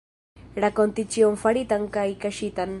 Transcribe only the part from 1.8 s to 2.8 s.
kaj kaŝitan.